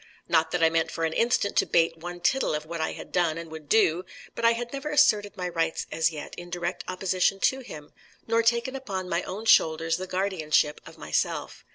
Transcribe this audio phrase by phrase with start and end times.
[0.27, 3.11] Not that I meant for an instant to bate one tittle of what I had
[3.11, 6.83] done and would do: but I had never asserted my rights as yet in direct
[6.87, 7.93] opposition to him,
[8.25, 11.63] nor taken upon my own shoulders the guardianship of myself.